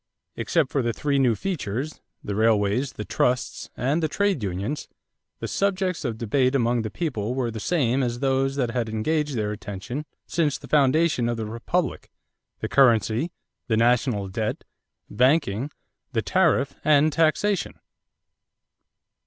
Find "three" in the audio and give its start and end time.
0.91-1.19